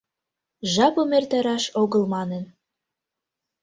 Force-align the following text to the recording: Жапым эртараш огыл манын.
Жапым 0.73 1.09
эртараш 1.17 1.63
огыл 1.81 2.03
манын. 2.13 2.43